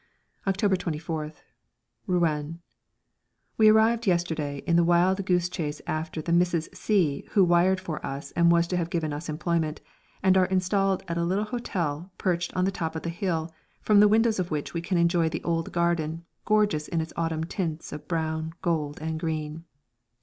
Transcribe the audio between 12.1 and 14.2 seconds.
perched on the top of the hill, from the